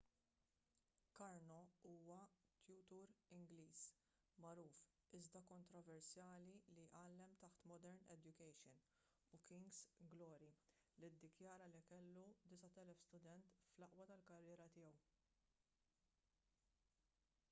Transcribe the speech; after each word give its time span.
karno 1.17 1.57
huwa 1.89 2.21
tutur 2.69 3.11
ingliż 3.37 3.81
magħruf 4.45 4.79
iżda 5.19 5.41
kontroversjali 5.51 6.55
li 6.79 6.87
għallem 7.01 7.35
taħt 7.45 7.69
modern 7.73 8.01
education 8.17 8.81
u 9.37 9.41
king's 9.51 9.83
glory 10.17 10.51
li 11.03 11.13
ddikjara 11.21 11.71
li 11.77 11.83
kellu 11.93 12.25
9,000 12.57 13.01
student 13.05 13.53
fl-aqwa 13.69 14.11
tal-karriera 14.15 14.69
tiegħu 14.81 15.07